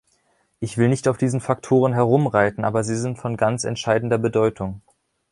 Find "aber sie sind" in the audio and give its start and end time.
2.65-3.19